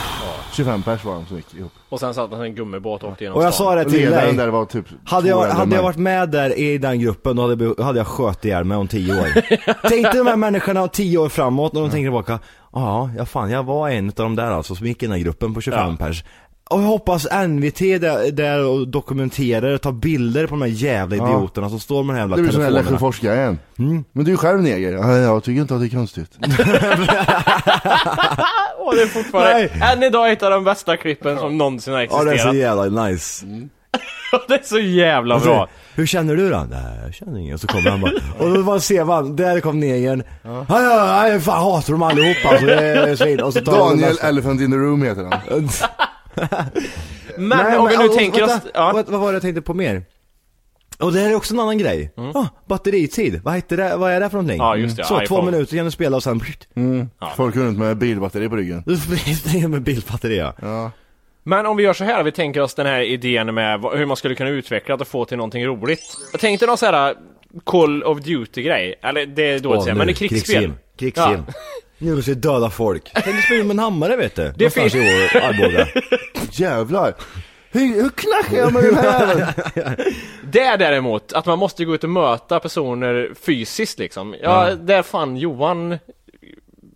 [0.53, 1.71] 25 pers var de som gick ihop.
[1.89, 3.65] Och sen satt man en gummibåt och åkte genom Och jag stan.
[3.65, 4.33] sa det till dig.
[4.33, 7.83] där var typ Hade jag, hade jag varit med där i den gruppen, då hade,
[7.83, 9.27] hade jag skött ihjäl mig om tio år.
[9.89, 12.39] Tänk dig de här människorna om tio år framåt, när de tänker tillbaka.
[12.73, 15.19] Ja, ja fan, jag var en av de där alltså som gick i den här
[15.23, 16.05] gruppen på 25 Ja.
[16.05, 16.23] pers.
[16.69, 21.15] Och jag hoppas NVT där, där och dokumenterar och tar bilder på de här jävla
[21.15, 21.29] Ja.
[21.29, 22.91] idioterna som står med de här jävla Det blir sån här telefonerna.
[22.91, 23.59] Lesjöforsgrejen.
[23.79, 24.03] Mm.
[24.11, 24.91] Men du är ju själv neger.
[24.93, 26.31] Ja, jag tycker inte att det är konstigt.
[28.77, 29.93] Och det är fortfarande, Nej.
[29.93, 32.53] än idag ett av de bästa klippen som någonsin har Ja, det är existerat.
[32.53, 33.45] så jävla nice.
[34.47, 35.67] det är så jävla Och så, bra.
[35.95, 36.65] Hur känner du då?
[36.69, 37.53] Nej, jag känner ingen.
[37.53, 40.23] Och så kommer han bara, och då bara ser man, där kom negern.
[40.43, 43.39] Ja, ja, ja, fan hatar dem allihopa alltså, det är svin.
[43.41, 44.17] Och så tar Daniel.
[44.21, 45.39] Elephant in the room heter han.
[47.37, 48.71] Men Nej, om vi nu och- tänker vänta, oss...
[48.73, 48.91] Ja.
[48.93, 50.03] vad, vad var det jag tänkte på mer?
[50.99, 52.13] Och det här är också en annan grej.
[52.33, 54.57] Ah, batteritid, vad heter det, vad är det för någonting?
[54.57, 55.51] Ja, just det, Så, två iPhone.
[55.51, 56.41] minuter kan du spela och sen
[56.75, 57.09] Mm.
[57.37, 58.83] Folk går runt med bilbatteri på ryggen.
[58.85, 60.53] Du springer med bilbatteri ja.
[60.61, 60.91] Ja.
[61.43, 64.17] Men om vi gör så här, vi tänker oss den här idén med hur man
[64.17, 66.17] skulle kunna utveckla det och få till någonting roligt.
[66.31, 67.17] Jag tänkte någon sån här uh,
[67.63, 70.71] Call of Duty-grej, eller det är dåligt att säga, men det är krigsspel.
[70.97, 71.45] Krigsfilm.
[71.97, 73.11] Nu ska döda folk.
[73.13, 74.41] Tänk dig spela med en hammare vet du.
[74.41, 75.87] Det Någonstans finns- i Arboga.
[76.51, 77.13] Jävlar.
[77.71, 79.53] Hur, hur knackar jag med den här?
[80.51, 84.35] Det är däremot att man måste gå ut och möta personer fysiskt liksom.
[84.41, 85.97] Ja, det är fan Johan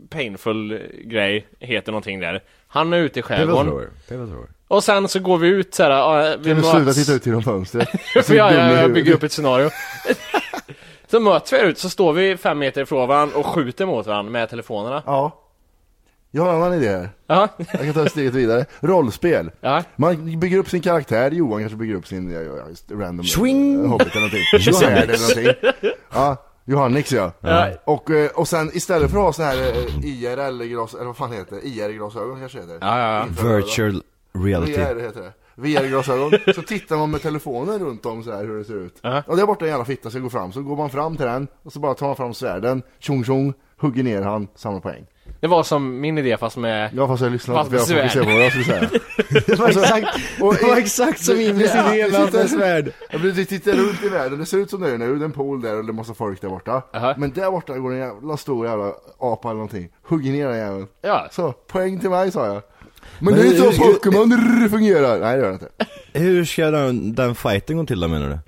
[0.09, 2.43] Painful grej, heter någonting där.
[2.67, 3.89] Han är ute i skärgården.
[4.07, 4.47] Pebble thrower.
[4.67, 7.43] Och sen så går vi ut såhär, ja, vi Kan du sluta titta ut genom
[7.43, 7.89] fönstret?
[8.25, 9.69] För jag, jag, jag bygger upp ett scenario.
[11.07, 14.07] så möts vi här ute, så står vi fem meter ifrån varandra och skjuter mot
[14.07, 15.03] varandra med telefonerna.
[15.05, 15.43] Ja.
[16.31, 17.09] Jag har en annan idé här.
[17.27, 17.47] Ja.
[17.57, 18.65] Jag kan ta steget vidare.
[18.79, 19.51] Rollspel.
[19.61, 19.83] Ja.
[19.95, 23.83] Man bygger upp sin karaktär, Johan kanske bygger upp sin ja, ja, just random Swing.
[23.83, 24.43] eh, hobbit eller någonting.
[24.53, 24.77] Johannix.
[24.77, 25.93] Svärd eller någonting.
[26.13, 27.31] Ja, Johannix ja.
[27.41, 27.69] Ja.
[27.83, 31.31] Och, eh, och sen istället för att ha sån här eh, IRL-glas, eller vad fan
[31.31, 31.67] heter det?
[31.67, 33.49] IR-glasögon kanske heter Ja, ja, ja.
[33.49, 34.03] Virtual
[34.33, 34.73] reality.
[34.73, 35.33] VR heter det.
[35.55, 36.31] VR-glasögon.
[36.55, 38.99] så tittar man med telefonen runt om så här hur det ser ut.
[39.01, 39.23] Ja.
[39.27, 40.51] Och där borta är en jävla fitta som går fram.
[40.51, 43.53] Så går man fram till den och så bara tar man fram svärden, tjong tjong,
[43.77, 45.05] hugger ner han, samlar poäng.
[45.39, 46.89] Det var som min idé fast med...
[46.93, 48.89] Ja fast jag lyssnade inte för jag med fokuserade på vad jag skulle säga.
[49.47, 52.91] Det var exakt, Och det var exakt som Ja, idé det med hans svärd.
[53.09, 55.25] Jag blir tittar runt i världen, det ser ut som det är nu, det är
[55.25, 56.81] en pool där och det är massa folk där borta.
[56.93, 57.13] Aha.
[57.17, 60.87] Men där borta går en jävla stor jävla apa eller någonting, hugger ner den jäveln.
[61.01, 61.27] Ja.
[61.31, 62.61] Så, poäng till mig sa jag.
[63.19, 65.19] Men, Men det är inte så Pokémon fungerar.
[65.19, 65.69] Nej det gör det inte.
[66.13, 68.39] Hur ska den, den fighten gå till då menar du?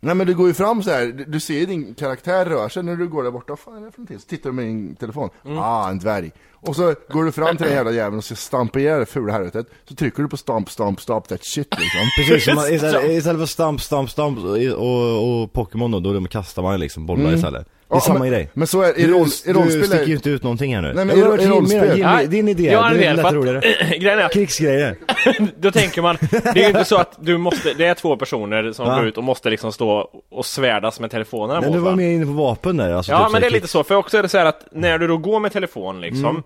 [0.00, 1.06] Nej men du går ju fram så här.
[1.06, 3.76] du, du ser ju din karaktär röra sig när du går där borta, vad fan
[3.76, 4.18] är det för någonting?
[4.18, 5.58] Så tittar du med din telefon, Mm.
[5.58, 6.30] ah en dvärg.
[6.52, 9.32] Och så går du fram till den jävla jäveln och ska stampa ihjäl det fula
[9.32, 9.66] helvetet.
[9.88, 12.00] Så trycker du på stamp, stamp, stamp that shit liksom.
[12.18, 16.24] Precis, som man, istället, istället för stamp, stamp, stamp och, och, och Pokémon då, då
[16.26, 17.34] kastar man liksom bollar Mm.
[17.34, 17.66] istället.
[17.88, 18.50] Det är Ja, samma men- grej.
[18.54, 20.82] men så är- i du, roll- i rollspel Du sticker ju inte ut någonting här
[20.82, 20.92] nu.
[20.94, 23.26] Nej, men i i rollspel- Jimmy, din idé, jag har en det idé, för lätt
[23.26, 23.60] att- roligare.
[23.98, 24.96] Grejen är Krigsgrejer.
[25.60, 28.72] då tänker man, det är ju inte så att du måste, det är två personer
[28.72, 28.96] som Ja.
[28.96, 32.26] går ut och måste liksom stå och svärdas med telefonerna Men du var mer inne
[32.26, 34.28] på vapen där alltså, Ja, typ men det är lite så, för också är det
[34.28, 36.42] så här att när du då går med telefon liksom Mm.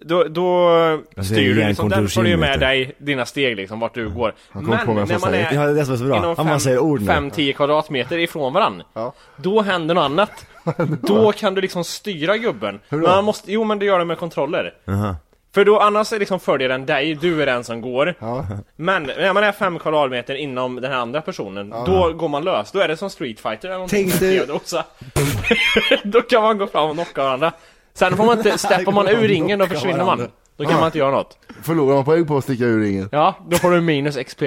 [0.00, 0.68] Då, då
[1.16, 3.94] Alltså, styr du liksom, den hjärnkontor får du ju med dig dina steg liksom, vart
[3.94, 4.34] du går.
[4.52, 6.16] Men när man är Ja, det är så bra.
[6.16, 7.06] inom Han bara säger ord nu.
[7.12, 9.12] 5-10 kvadratmeter ifrån varandra, Ja.
[9.36, 10.46] då händer något annat.
[11.02, 12.80] då kan du liksom styra gubben.
[12.88, 13.06] Hur då?
[13.06, 14.74] Men man måste, jo men det gör det med kontroller.
[14.88, 15.16] Aha.
[15.54, 18.14] För då annars är liksom följer den dig, du är den som går.
[18.18, 18.46] Ja.
[18.76, 22.72] Men när man är fem kvadratmeter inom den här andra personen, då går man lös.
[22.72, 24.10] Då är det som Street Fighter eller någonting.
[24.10, 24.46] Tänk dig-
[26.04, 27.52] då kan man gå fram och knocka varandra.
[27.96, 30.28] Sen får man inte, steppar man ur ringen då försvinner man.
[30.56, 31.38] Då kan man inte göra något.
[31.62, 33.08] Förlorar man poäng på att sticka ur ringen?
[33.12, 34.40] Ja, då får du minus XP.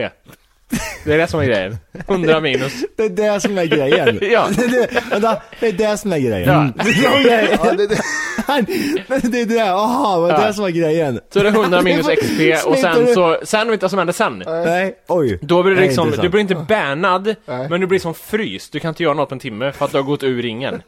[1.05, 1.77] Det är det som är grejen.
[2.07, 2.73] 100 minus.
[2.97, 4.19] Det är det som är grejen.
[4.31, 4.47] Ja.
[4.57, 6.49] Det, är det, vänta, det är det som är grejen.
[6.49, 6.83] Ja.
[7.03, 10.47] Ja, det, det, det är det, aha, det är Ja.
[10.47, 11.19] det som är grejen.
[11.33, 13.97] Så är det 100 minus XP och sen du- så, sen vet du vad som
[13.99, 14.43] händer sen?
[14.47, 15.39] Nej, oj.
[15.41, 18.71] Då blir det Nej, liksom, du blir inte bannad, men du blir som fryst.
[18.71, 20.81] Du kan inte göra något på en timme för att du har gått ur ringen.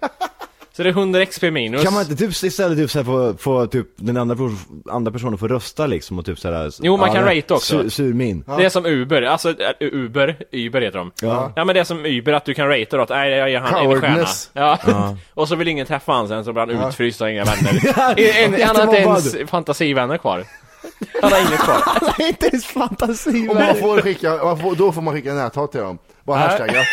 [0.73, 1.83] Så det är 100 XP minus.
[1.83, 4.35] Kan man inte typ istället typ såhär få, få typ den andra,
[4.89, 7.79] andra personen få rösta liksom och typ såhär Jo, man kan nej, rate också.
[7.81, 8.43] Sur, surmin.
[8.57, 11.11] Det är som Uber, alltså äh, Uber, Uber heter de.
[11.21, 11.53] Ja.
[11.55, 13.59] Ja men det är som Uber, att du kan ratea då att nej jag ger
[13.59, 14.25] han en stjärna.
[14.53, 14.79] Ja.
[14.87, 15.17] Ja.
[15.33, 16.89] och så vill ingen träffa han sen så blir han Ja.
[16.89, 18.17] utfryst och har inga vänner.
[18.43, 20.43] en, en, han har inte ens fantasivänner kvar.
[21.21, 21.81] Han har inget kvar.
[22.17, 25.33] Det är inte ens fantasi och man får skicka, man får, då får man skicka
[25.33, 25.97] näthat till dem.
[26.23, 26.47] Bara Ja.
[26.47, 26.83] hashtagga.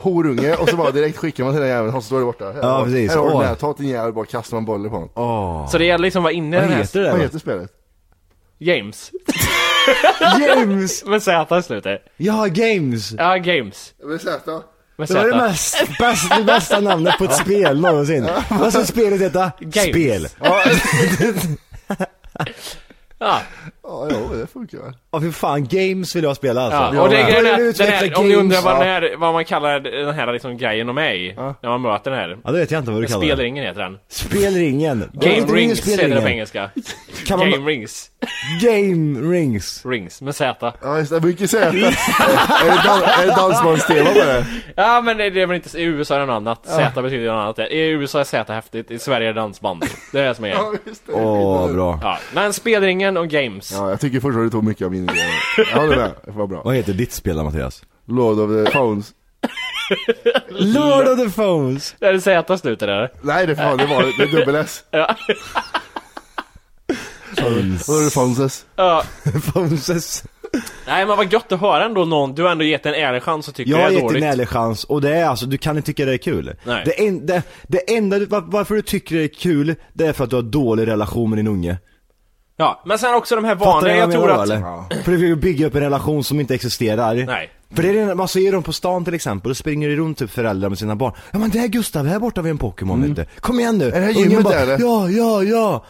[0.00, 2.44] Horunge och så bara direkt skickar man till den jäveln och så står det borta.
[2.44, 3.10] Här, Ja, precis.
[3.10, 5.10] Här har du näthat din jävel, bara kastar man bollen på honom.
[5.14, 5.68] Åh.
[5.70, 6.82] Så det gäller liksom att vara inne i Vad den här...
[6.82, 7.70] heter det Vad heter spelet?
[8.58, 9.10] Games.
[10.38, 11.04] Games!
[11.06, 12.02] Med Z i slutet.
[12.16, 13.12] Ja, games!
[13.18, 13.94] Ja, games.
[14.04, 14.62] Med Z?
[14.96, 18.28] Med Det var det mest, bäst, det bästa namnet på ett spel någonsin.
[18.50, 19.50] Vad ska spelet heta?
[19.60, 19.88] Games.
[19.90, 20.28] Spel.
[23.18, 23.40] Ja,
[23.90, 24.92] Ja, ja, jo, det funkar väl.
[25.12, 26.96] Ja fy fan, games vill jag spela alltså.
[26.96, 27.02] ja.
[27.02, 28.78] och det är grejen är att den här, om ni undrar vad, ja.
[28.78, 31.54] den här, vad man kallar den här liksom grejen är i, Ja.
[31.62, 32.38] när man möter den här.
[32.44, 33.20] Ja det vet jag inte vad du kallar.
[33.24, 33.98] Spelringen heter den.
[34.08, 35.10] Spelringen.
[35.12, 36.70] Game Inte rings heter det på engelska.
[37.26, 38.10] Kan man- Game rings.
[38.62, 39.86] Game rings.
[39.86, 40.72] Rings, med Z.
[40.82, 41.66] Ja just det, mycket Z.
[41.66, 44.44] är, det dan- är det dansbandstema på det?
[44.76, 46.66] Ja men det det är väl inte, i USA är det något annat.
[46.66, 47.70] Z betyder något annat.
[47.70, 49.84] I USA är Z häftigt, i Sverige är det dansband.
[50.12, 50.78] Det är det som är Ja, grejen.
[50.86, 51.12] just det.
[51.12, 51.98] Åh, bra.
[52.02, 53.72] Ja, men spelringen och games.
[53.80, 55.20] Ja, jag tycker fortfarande du tog mycket av min idé.
[55.72, 56.62] Jag håller med, det var bra.
[56.64, 57.82] Vad heter ditt spel då, Mattias?
[58.06, 59.14] Lord of the Phones.
[60.48, 61.94] Lord of the Phones.
[62.00, 63.12] Är det Z slutet där?
[63.22, 64.84] Nej det, fan, det var det, är dubbel S.
[64.90, 65.16] Ja.
[67.36, 68.66] Lord of the Phones.
[68.76, 69.04] ja.
[69.52, 70.24] Phones.
[70.86, 73.48] Nej men vad gött att höra ändå någon, du har ändå gett en ärlig chans
[73.48, 74.22] och tycker Jag det har är gett dig dåligt.
[74.24, 76.54] en ärlig chans och det är alltså, du kan inte tycka det är kul.
[76.64, 76.82] Nej.
[76.86, 80.12] Det, en, det, det enda, du- var, varför du tycker det är kul, det är
[80.12, 81.76] för att du har dålig relation med din unge.
[82.60, 84.42] Ja, men sen också de här vanliga, jag vad tror att...
[84.42, 85.02] eller?
[85.02, 87.14] För du vill bygga upp en relation som inte existerar.
[87.14, 87.50] Nej.
[87.74, 90.18] För det är det, man ser dem på stan till exempel, och springer det runt
[90.18, 91.12] typ föräldrar med sina barn.
[91.30, 93.40] Ja men det är Gustav, här borta vid en Pokémon vet du.
[93.40, 93.84] Kom igen nu!
[93.84, 93.96] Mm.
[93.96, 94.78] Är det här gymmet, eller?
[94.80, 95.84] Ja, ja, ja!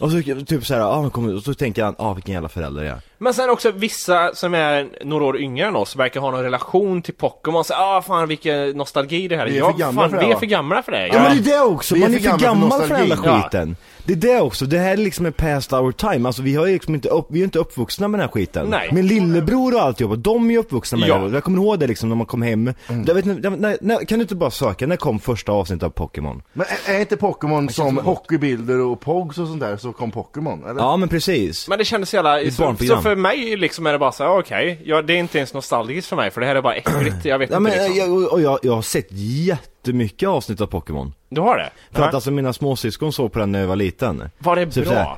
[0.00, 2.82] Och så typ såhär, ja men kom, och så tänker han, ja vilken jävla förälder
[2.82, 3.00] jag är.
[3.18, 7.02] Men sen också vissa som är några år yngre än oss verkar ha någon relation
[7.02, 7.64] till Pokémon.
[7.64, 9.50] Så, ah fan vilken nostalgi det här är.
[9.50, 11.06] Vi är Ja, för gamla för det, vi är för gamla för det.
[11.06, 12.88] Ja, men det är det också, Vi är man är för gamla för gammal för
[12.88, 13.76] den jävla skiten.
[14.04, 16.66] Det är det också, det här är liksom en past our time, alltså vi har
[16.66, 18.66] ju liksom inte upp, vi är inte uppvuxna med den här skiten.
[18.70, 18.88] Nej.
[18.92, 21.18] Min lillebror och alltihopa, de är ju uppvuxna med Ja.
[21.18, 21.34] det.
[21.34, 22.74] Jag kommer ihåg det liksom när man kom hem.
[22.88, 23.04] Mm.
[23.06, 25.90] Jag vet, inte, när, när, kan du inte bara söka, när kom första avsnittet av
[25.90, 26.42] Pokémon?
[26.52, 30.64] Men är, är inte Pokémon som hockeybilder och Pogs och sånt där så kom Pokémon?
[30.64, 30.80] Eller?
[30.80, 31.68] Ja men precis.
[31.68, 32.50] Men det kändes så jävla...
[32.50, 35.54] Så, så för mig liksom är det bara så okej, ja, det är inte ens
[35.54, 37.24] nostalgiskt för mig för det här är bara äckligt.
[37.24, 37.96] Jag vet Ja, inte men, liksom.
[37.96, 41.12] jag, och jag, jag har sett jättemycket avsnitt av Pokémon.
[41.34, 41.70] Du har det?
[41.90, 44.28] För att alltså mina småsyskon såg på den när jag var liten.
[44.38, 44.92] Var det Typ bra?
[44.94, 45.16] så här.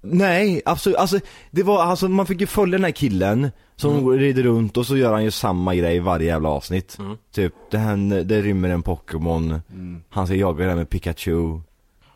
[0.00, 4.18] Nej, absolut, alltså det var, alltså man fick ju följa den här killen som Mm.
[4.18, 6.96] rider runt och så gör han ju samma grej i varje jävla avsnitt.
[6.98, 7.16] Mm.
[7.34, 9.60] Typ, det, här, det rymmer en Pokémon,
[10.10, 11.60] han ska jaga den med Pikachu,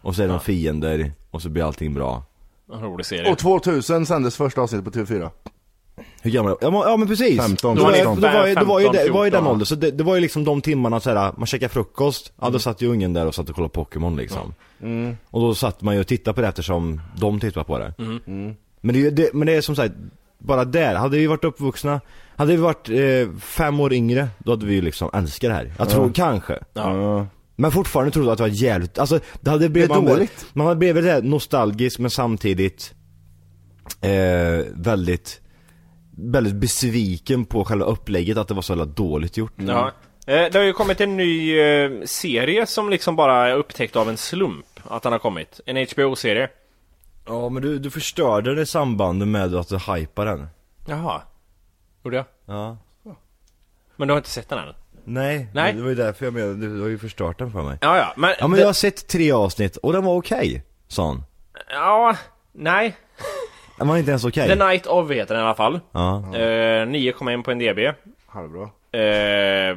[0.02, 0.28] och så är Ja.
[0.28, 2.22] några fiender, och så blir allting bra.
[2.72, 3.32] En rolig serie.
[3.32, 5.30] Och 2000 sändes första avsnittet på TV4.
[6.22, 7.40] Hur gammal ja, men, ja men precis!
[7.40, 8.20] 15, då var, 16.
[8.20, 9.46] då var, ju- då var ju det, 15, var ju den 14.
[9.52, 12.52] åldern, så det, det var ju liksom de timmarna såhär, man käkade frukost, ja Mm.
[12.52, 14.55] då satt ju ungen där och satt och kollade Pokémon liksom.
[15.31, 17.94] Och då satt man ju och tittade på det eftersom de tittade på det.
[17.98, 18.55] Mm.
[18.81, 19.94] Men det, det, men det är som sagt,
[20.38, 22.00] bara där, hade vi varit uppvuxna,
[22.37, 25.72] hade vi varit eh, fem år yngre, då hade vi ju liksom älskat det här.
[25.78, 26.59] Jag tror kanske.
[26.74, 27.26] Ja.
[27.57, 30.12] Men fortfarande trodde jag att det var jävligt, alltså det hade blivit, Det man, var-
[30.14, 30.46] dåligt.
[30.52, 32.94] man hade blivit det här nostalgisk men samtidigt
[34.00, 35.40] eh, väldigt,
[36.30, 39.52] väldigt besviken på själva upplägget att det var så jävla dåligt gjort.
[39.56, 39.87] Ja.
[40.26, 44.08] Eh, Det har ju kommit en ny eh, serie som liksom bara är upptäckt av
[44.08, 45.61] en slump att den har kommit.
[45.66, 46.48] En HBO-serie.
[47.26, 50.46] Ja men du, du förstörde det sambandet med att du hypade den.
[50.87, 51.22] Jaha.
[52.04, 52.24] Gjorde jag?
[52.46, 52.76] Ja.
[53.96, 54.74] Men du har inte sett den än?
[55.04, 55.72] Nej, Nej.
[55.72, 57.78] det var ju därför jag menade, du har ju förstört den för mig.
[57.80, 58.12] Ja, ja.
[58.16, 61.22] Men, Ja men det- jag har sett tre avsnitt och den var okej, sa han.
[61.70, 62.16] Ja,
[62.52, 62.96] nej.
[63.82, 64.48] Den var inte ens okej.
[64.48, 65.80] The Night of heter den i alla fall.
[65.92, 66.16] Ja.
[66.34, 67.92] Eh, 9,1 på en DB.
[68.26, 68.62] Halvbra.
[69.00, 69.76] Eh,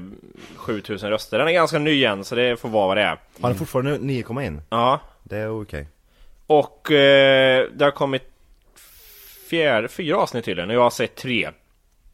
[0.56, 1.38] 7000 röster.
[1.40, 3.18] Den är ganska ny än så det får vara vad det är.
[3.42, 4.62] Har den fortfarande 9,1?
[4.70, 5.00] Ja.
[5.24, 5.88] Det är okej.
[6.48, 8.24] Och eh, det har kommit
[9.50, 11.50] fjär, fyra avsnitt tydligen och jag har sett tre.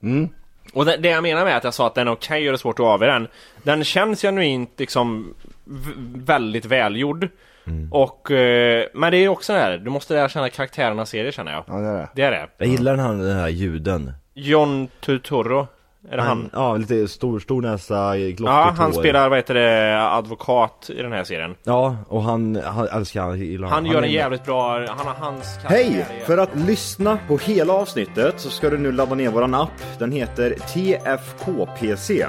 [0.04, 0.30] Mm.
[0.74, 2.56] Och det, det jag menar med att jag sa att den är okej och det
[2.56, 3.28] är svårt att avgöra den.
[3.64, 5.34] Den känns genuint liksom
[5.66, 7.28] v- väldigt välgjord.
[7.68, 7.94] Mm.
[7.94, 11.52] Och, eh, men det är också det här, du måste lära känna karaktärerna serier känner
[11.52, 11.64] jag.
[11.68, 12.10] Ja, det är det.
[12.16, 12.48] Det är det.
[12.58, 14.14] Jag gillar den här, den här ljuden.
[14.34, 15.68] John Turturro,
[16.10, 16.50] är det han?
[16.54, 21.12] Ja, lite stor, stor näsa, glockigt Ja, han spelar vad heter det, advokat i den
[21.12, 21.56] här serien.
[21.64, 25.14] Ja, och han, han älskar han, gillar Han gör är en jävligt bra, han har
[25.14, 26.06] hans Hej!
[26.26, 30.00] För att lyssna på hela avsnittet så ska du nu ladda ner våran app.
[30.00, 32.26] Den heter TFKPC.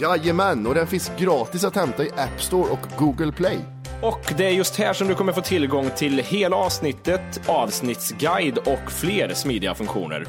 [0.00, 3.58] Jajamän, och den finns gratis att hämta i App Store och Google Play.
[4.02, 8.92] Och det är just här som du kommer få tillgång till hela avsnittet, avsnittsguide och
[8.92, 10.26] fler smidiga funktioner.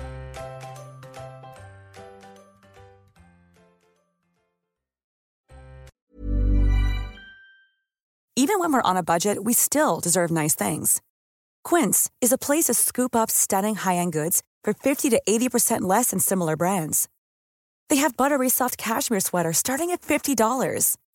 [8.40, 11.02] Even when we're on a budget, we still deserve nice things.
[11.64, 16.12] Quince is a place to scoop up stunning high-end goods for 50 to 80% less
[16.12, 17.10] than similar brands.
[17.90, 20.98] They have buttery soft cashmere sweaters starting at $50,